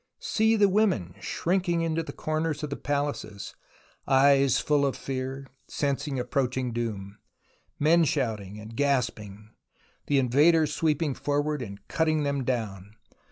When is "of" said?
2.63-2.71, 4.83-4.97